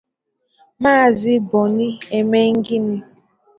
[0.81, 1.87] Maazị Bonny
[2.19, 2.97] Emengini